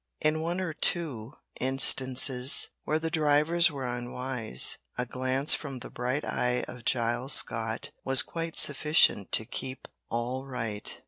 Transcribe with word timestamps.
In 0.19 0.41
one 0.41 0.59
or 0.59 0.73
two 0.73 1.35
instances, 1.59 2.69
where 2.85 2.97
the 2.97 3.11
drivers 3.11 3.69
were 3.69 3.85
unwise, 3.85 4.79
a 4.97 5.05
glance 5.05 5.53
from 5.53 5.77
the 5.77 5.91
bright 5.91 6.25
eye 6.25 6.63
of 6.67 6.85
Giles 6.85 7.33
Scott 7.33 7.91
was 8.03 8.23
quite 8.23 8.55
sufficient 8.57 9.31
to 9.33 9.45
keep 9.45 9.87
all 10.09 10.47
right. 10.47 10.99